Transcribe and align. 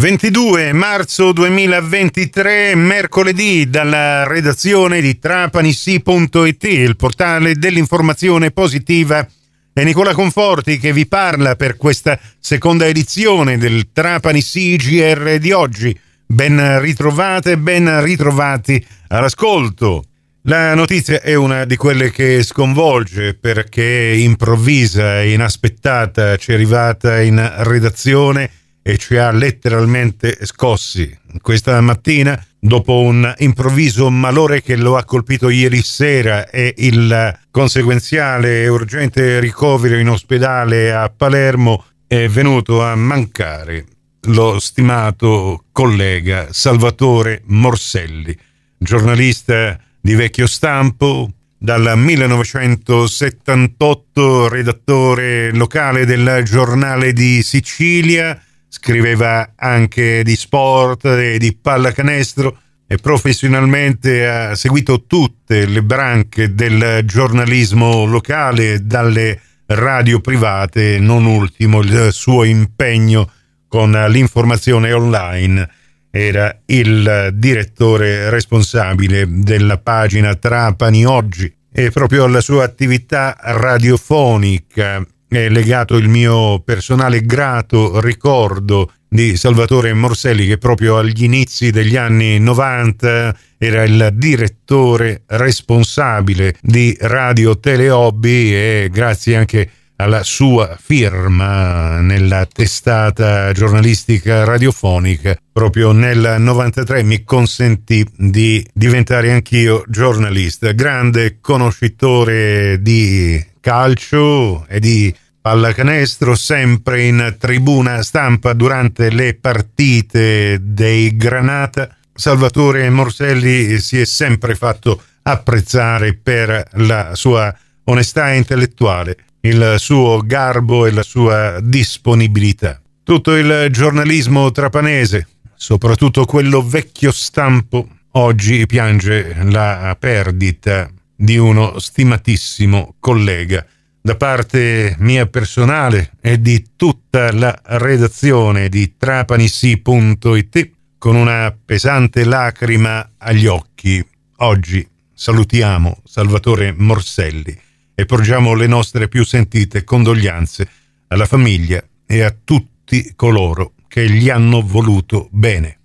22 0.00 0.72
marzo 0.72 1.30
2023, 1.30 2.74
mercoledì, 2.74 3.68
dalla 3.68 4.26
redazione 4.26 5.02
di 5.02 5.18
trapanisi.it, 5.18 6.64
il 6.64 6.96
portale 6.96 7.54
dell'informazione 7.56 8.50
positiva. 8.50 9.28
È 9.70 9.84
Nicola 9.84 10.14
Conforti 10.14 10.78
che 10.78 10.94
vi 10.94 11.06
parla 11.06 11.54
per 11.54 11.76
questa 11.76 12.18
seconda 12.38 12.86
edizione 12.86 13.58
del 13.58 13.92
Trapani 13.92 14.40
CGR 14.40 15.36
di 15.36 15.52
oggi. 15.52 15.94
Ben 16.24 16.80
ritrovate, 16.80 17.58
ben 17.58 18.02
ritrovati 18.02 18.82
all'ascolto. 19.08 20.04
La 20.44 20.74
notizia 20.74 21.20
è 21.20 21.34
una 21.34 21.66
di 21.66 21.76
quelle 21.76 22.10
che 22.10 22.42
sconvolge 22.42 23.34
perché 23.34 24.14
improvvisa 24.16 25.20
inaspettata 25.20 26.38
ci 26.38 26.52
è 26.52 26.54
arrivata 26.54 27.20
in 27.20 27.52
redazione 27.58 28.50
e 28.90 28.98
ci 28.98 29.16
ha 29.16 29.30
letteralmente 29.30 30.36
scossi. 30.42 31.16
Questa 31.40 31.80
mattina, 31.80 32.44
dopo 32.58 33.00
un 33.00 33.32
improvviso 33.38 34.10
malore 34.10 34.62
che 34.62 34.76
lo 34.76 34.96
ha 34.96 35.04
colpito 35.04 35.48
ieri 35.48 35.80
sera 35.82 36.50
e 36.50 36.74
il 36.78 37.38
conseguenziale 37.52 38.62
e 38.62 38.68
urgente 38.68 39.38
ricovero 39.38 39.96
in 39.96 40.08
ospedale 40.08 40.92
a 40.92 41.08
Palermo, 41.08 41.84
è 42.06 42.26
venuto 42.26 42.82
a 42.82 42.96
mancare 42.96 43.86
lo 44.24 44.58
stimato 44.58 45.66
collega 45.70 46.48
Salvatore 46.50 47.42
Morselli, 47.46 48.36
giornalista 48.76 49.78
di 50.00 50.14
vecchio 50.14 50.48
stampo, 50.48 51.30
dal 51.56 51.96
1978 51.96 54.48
redattore 54.48 55.52
locale 55.52 56.04
del 56.06 56.42
giornale 56.44 57.12
di 57.12 57.40
Sicilia, 57.42 58.36
scriveva 58.70 59.54
anche 59.56 60.22
di 60.22 60.36
sport 60.36 61.04
e 61.04 61.38
di 61.38 61.56
pallacanestro 61.60 62.56
e 62.86 62.96
professionalmente 62.98 64.28
ha 64.28 64.54
seguito 64.54 65.04
tutte 65.06 65.66
le 65.66 65.82
branche 65.82 66.54
del 66.54 67.02
giornalismo 67.04 68.04
locale, 68.04 68.86
dalle 68.86 69.40
radio 69.66 70.20
private, 70.20 70.98
non 70.98 71.24
ultimo 71.24 71.80
il 71.80 72.08
suo 72.12 72.44
impegno 72.44 73.30
con 73.68 73.90
l'informazione 73.90 74.92
online. 74.92 75.68
Era 76.10 76.56
il 76.66 77.30
direttore 77.34 78.30
responsabile 78.30 79.26
della 79.28 79.78
pagina 79.78 80.34
Trapani 80.34 81.04
Oggi 81.04 81.52
e 81.72 81.90
proprio 81.90 82.24
alla 82.24 82.40
sua 82.40 82.64
attività 82.64 83.36
radiofonica 83.40 85.04
è 85.38 85.48
legato 85.48 85.96
il 85.96 86.08
mio 86.08 86.58
personale 86.58 87.22
grato 87.22 88.00
ricordo 88.00 88.90
di 89.08 89.36
Salvatore 89.36 89.94
Morselli 89.94 90.44
che 90.44 90.58
proprio 90.58 90.98
agli 90.98 91.22
inizi 91.22 91.70
degli 91.70 91.96
anni 91.96 92.40
90 92.40 93.36
era 93.56 93.84
il 93.84 94.10
direttore 94.14 95.22
responsabile 95.26 96.56
di 96.60 96.96
Radio 97.00 97.58
Telehobby 97.60 98.52
e 98.52 98.88
grazie 98.90 99.36
anche 99.36 99.70
alla 99.96 100.24
sua 100.24 100.76
firma 100.80 102.00
nella 102.00 102.44
testata 102.46 103.52
giornalistica 103.52 104.42
radiofonica 104.44 105.36
proprio 105.52 105.92
nel 105.92 106.36
93 106.38 107.02
mi 107.02 107.22
consentì 107.22 108.04
di 108.16 108.66
diventare 108.72 109.30
anch'io 109.30 109.84
giornalista. 109.86 110.72
Grande 110.72 111.38
conoscitore 111.40 112.80
di 112.80 113.44
calcio 113.60 114.66
e 114.66 114.80
di 114.80 115.14
pallacanestro, 115.40 116.34
sempre 116.34 117.04
in 117.04 117.36
tribuna 117.38 118.02
stampa 118.02 118.52
durante 118.52 119.10
le 119.10 119.34
partite 119.34 120.58
dei 120.60 121.16
Granata. 121.16 121.96
Salvatore 122.12 122.88
Morselli 122.90 123.78
si 123.78 123.98
è 123.98 124.04
sempre 124.04 124.54
fatto 124.54 125.02
apprezzare 125.22 126.14
per 126.14 126.64
la 126.72 127.14
sua 127.14 127.54
onestà 127.84 128.32
intellettuale, 128.32 129.16
il 129.40 129.76
suo 129.78 130.20
garbo 130.24 130.86
e 130.86 130.92
la 130.92 131.02
sua 131.02 131.58
disponibilità. 131.60 132.80
Tutto 133.02 133.34
il 133.34 133.68
giornalismo 133.70 134.50
trapanese, 134.50 135.26
soprattutto 135.54 136.26
quello 136.26 136.62
vecchio 136.62 137.10
stampo, 137.10 137.88
oggi 138.12 138.66
piange 138.66 139.34
la 139.44 139.96
perdita 139.98 140.88
di 141.16 141.36
uno 141.36 141.78
stimatissimo 141.78 142.96
collega. 143.00 143.64
Da 144.02 144.16
parte 144.16 144.96
mia 145.00 145.26
personale 145.26 146.12
e 146.22 146.40
di 146.40 146.70
tutta 146.74 147.30
la 147.32 147.60
redazione 147.64 148.70
di 148.70 148.94
trapanissi.it, 148.96 150.70
con 150.96 151.16
una 151.16 151.54
pesante 151.62 152.24
lacrima 152.24 153.10
agli 153.18 153.44
occhi, 153.44 154.02
oggi 154.36 154.88
salutiamo 155.12 156.00
Salvatore 156.02 156.72
Morselli 156.74 157.54
e 157.94 158.06
porgiamo 158.06 158.54
le 158.54 158.66
nostre 158.66 159.06
più 159.06 159.22
sentite 159.22 159.84
condoglianze 159.84 160.66
alla 161.08 161.26
famiglia 161.26 161.84
e 162.06 162.22
a 162.22 162.34
tutti 162.42 163.12
coloro 163.14 163.74
che 163.86 164.08
gli 164.08 164.30
hanno 164.30 164.62
voluto 164.62 165.28
bene. 165.30 165.78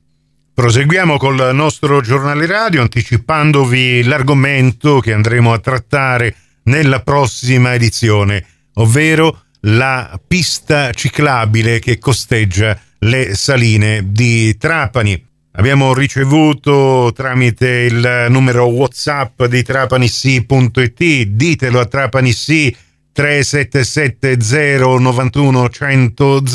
Proseguiamo 0.54 1.18
col 1.18 1.54
nostro 1.54 2.00
giornale 2.00 2.46
radio 2.46 2.82
anticipandovi 2.82 4.04
l'argomento 4.04 5.02
che 5.02 5.12
andremo 5.12 5.52
a 5.52 5.60
trattare 5.60 6.34
nella 6.66 7.02
prossima 7.02 7.74
edizione, 7.74 8.46
ovvero 8.76 9.42
la 9.62 10.20
pista 10.26 10.92
ciclabile 10.92 11.80
che 11.80 11.98
costeggia 11.98 12.80
le 13.00 13.36
saline 13.36 14.12
di 14.12 14.56
Trapani. 14.58 15.24
Abbiamo 15.58 15.94
ricevuto 15.94 17.12
tramite 17.16 17.68
il 17.68 18.28
numero 18.30 18.66
WhatsApp 18.66 19.44
di 19.46 19.64
trapanissi.it, 19.64 21.22
ditelo 21.24 21.80
a 21.80 21.86
trapanissi 21.86 22.76
3770 23.14 25.00
91 25.00 25.70
100 25.70 26.46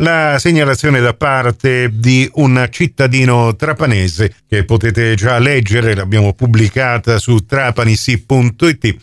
la 0.00 0.36
segnalazione 0.38 1.00
da 1.00 1.14
parte 1.14 1.90
di 1.92 2.28
un 2.34 2.68
cittadino 2.70 3.56
trapanese 3.56 4.34
che 4.46 4.64
potete 4.64 5.14
già 5.14 5.38
leggere, 5.38 5.94
l'abbiamo 5.94 6.34
pubblicata 6.34 7.18
su 7.18 7.44
trapanisi.it 7.44 8.96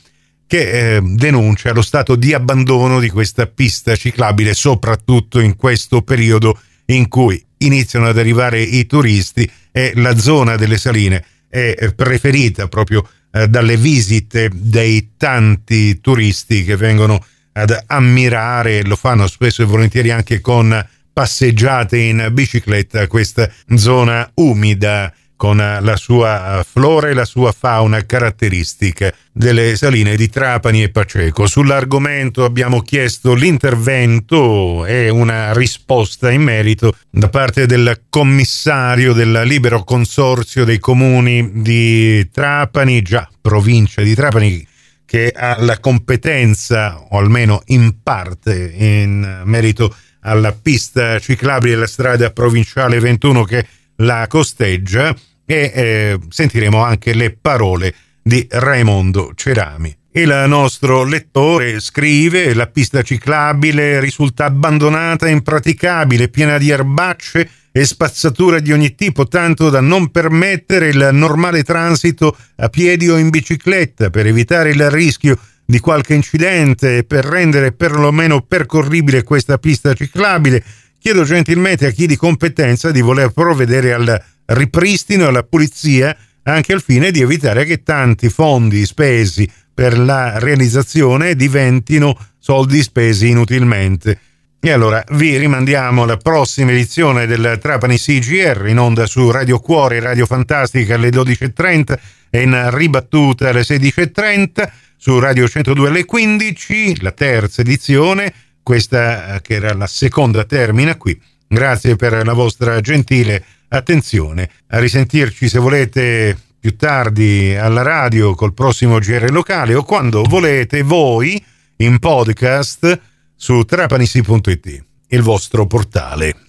che 0.47 0.95
eh, 0.95 1.01
denuncia 1.01 1.73
lo 1.73 1.81
stato 1.81 2.16
di 2.16 2.34
abbandono 2.34 3.00
di 3.00 3.09
questa 3.09 3.47
pista 3.47 3.95
ciclabile 3.95 4.53
soprattutto 4.53 5.39
in 5.39 5.55
questo 5.55 6.01
periodo 6.01 6.57
in 6.85 7.07
cui 7.07 7.44
iniziano 7.57 8.07
ad 8.07 8.17
arrivare 8.17 8.61
i 8.61 8.85
turisti 8.85 9.50
e 9.72 9.94
la 9.95 10.16
zona 10.17 10.55
delle 10.55 10.78
saline 10.78 11.25
è 11.50 11.94
preferita 11.95 12.67
proprio 12.67 13.07
eh, 13.31 13.47
dalle 13.47 13.75
visite 13.75 14.50
dei 14.53 15.11
tanti 15.17 16.00
turisti 16.00 16.63
che 16.63 16.75
vengono 16.78 17.23
ad 17.57 17.83
ammirare, 17.88 18.83
lo 18.83 18.95
fanno 18.95 19.27
spesso 19.27 19.61
e 19.61 19.66
volentieri 19.66 20.11
anche 20.11 20.41
con 20.41 20.85
passeggiate 21.11 21.97
in 21.97 22.29
bicicletta, 22.31 23.07
questa 23.07 23.49
zona 23.75 24.29
umida 24.35 25.13
con 25.38 25.57
la 25.57 25.95
sua 25.97 26.66
flora 26.69 27.09
e 27.09 27.13
la 27.13 27.25
sua 27.25 27.51
fauna 27.51 28.05
caratteristica 28.05 29.13
delle 29.31 29.75
saline 29.75 30.16
di 30.16 30.29
Trapani 30.29 30.83
e 30.83 30.89
Paceco. 30.89 31.45
Sull'argomento 31.45 32.45
abbiamo 32.45 32.81
chiesto 32.81 33.33
l'intervento 33.33 34.85
e 34.85 35.09
una 35.09 35.53
risposta 35.53 36.31
in 36.31 36.41
merito 36.41 36.95
da 37.09 37.29
parte 37.29 37.66
del 37.66 38.03
commissario 38.09 39.13
del 39.13 39.41
libero 39.45 39.83
consorzio 39.83 40.63
dei 40.63 40.79
comuni 40.79 41.61
di 41.61 42.29
Trapani, 42.31 43.01
già 43.01 43.29
provincia 43.41 44.01
di 44.01 44.16
Trapani, 44.16 44.66
che 45.05 45.31
ha 45.35 45.57
la 45.59 45.79
competenza, 45.79 46.99
o 47.09 47.17
almeno 47.17 47.61
in 47.67 48.01
parte, 48.01 48.73
in 48.75 49.43
merito 49.45 49.95
alla 50.21 50.51
pista 50.51 51.19
ciclabile 51.19 51.73
della 51.73 51.88
strada 51.88 52.31
provinciale 52.31 52.99
21 52.99 53.43
che 53.43 53.67
la 53.97 54.25
costeggia 54.28 55.16
e 55.46 55.72
eh, 55.73 56.19
sentiremo 56.28 56.84
anche 56.84 57.13
le 57.13 57.37
parole 57.40 57.93
di 58.22 58.46
Raimondo 58.49 59.34
Cerami. 59.35 59.96
Il 60.11 60.46
nostro 60.47 61.03
lettore 61.03 61.79
scrive 61.79 62.53
la 62.53 62.67
pista 62.67 63.01
ciclabile 63.01 63.99
risulta 63.99 64.46
abbandonata, 64.46 65.28
impraticabile, 65.28 66.29
piena 66.29 66.58
di 66.58 66.69
erbacce 66.69 67.49
e 67.77 67.83
spazzatura 67.83 68.59
di 68.59 68.72
ogni 68.72 68.95
tipo, 68.95 69.27
tanto 69.27 69.69
da 69.69 69.81
non 69.81 70.09
permettere 70.09 70.87
il 70.87 71.09
normale 71.11 71.61
transito 71.63 72.33
a 72.55 72.69
piedi 72.69 73.09
o 73.09 73.17
in 73.17 73.27
bicicletta 73.27 74.09
per 74.09 74.25
evitare 74.27 74.69
il 74.69 74.89
rischio 74.89 75.37
di 75.66 75.79
qualche 75.79 76.13
incidente 76.13 76.99
e 76.99 77.03
per 77.03 77.25
rendere 77.25 77.73
perlomeno 77.73 78.43
percorribile 78.43 79.23
questa 79.23 79.57
pista 79.57 79.93
ciclabile. 79.93 80.63
Chiedo 80.97 81.25
gentilmente 81.25 81.85
a 81.85 81.91
chi 81.91 82.07
di 82.07 82.16
competenza 82.16 82.91
di 82.91 83.01
voler 83.01 83.31
provvedere 83.31 83.91
al 83.91 84.23
ripristino 84.45 85.25
e 85.25 85.27
alla 85.27 85.43
pulizia 85.43 86.16
anche 86.43 86.72
al 86.72 86.81
fine 86.81 87.11
di 87.11 87.19
evitare 87.19 87.66
che 87.66 87.83
tanti 87.83 88.29
fondi 88.29 88.85
spesi 88.85 89.51
per 89.73 89.99
la 89.99 90.39
realizzazione 90.39 91.35
diventino 91.35 92.17
soldi 92.39 92.81
spesi 92.81 93.27
inutilmente. 93.27 94.17
E 94.59 94.72
allora 94.72 95.03
vi 95.11 95.37
rimandiamo 95.37 96.03
alla 96.03 96.17
prossima 96.17 96.72
edizione 96.72 97.28
del 97.28 97.59
Trapani 97.61 97.97
CGR 97.97 98.66
in 98.67 98.79
onda 98.79 99.05
su 99.05 99.29
Radio 99.29 99.59
Cuore, 99.59 99.99
Radio 99.99 100.25
Fantastica 100.25 100.96
alle 100.96 101.09
12.30 101.09 101.97
e 102.31 102.41
in 102.41 102.69
ribattuta 102.73 103.49
alle 103.49 103.61
16.30 103.61 104.69
su 104.97 105.19
Radio 105.19 105.47
102 105.47 105.87
alle 105.87 106.05
15, 106.05 107.02
la 107.02 107.11
terza 107.11 107.61
edizione, 107.61 108.34
questa 108.63 109.35
eh, 109.35 109.41
che 109.41 109.53
era 109.53 109.73
la 109.73 109.85
seconda 109.85 110.43
termina 110.46 110.96
qui. 110.96 111.19
Grazie 111.47 111.96
per 111.96 112.25
la 112.25 112.34
vostra 112.34 112.81
gentile 112.81 113.43
attenzione. 113.67 114.49
A 114.69 114.79
risentirci 114.79 115.47
se 115.47 115.59
volete 115.59 116.35
più 116.59 116.75
tardi 116.75 117.55
alla 117.55 117.84
radio 117.84 118.34
col 118.34 118.55
prossimo 118.55 118.97
GR 118.97 119.29
locale 119.29 119.75
o 119.75 119.84
quando 119.84 120.23
volete 120.23 120.81
voi 120.81 121.40
in 121.78 121.99
podcast 121.99 122.99
su 123.46 123.64
trapanisi.it, 123.64 124.86
il 125.09 125.22
vostro 125.22 125.68
portale. 125.68 126.45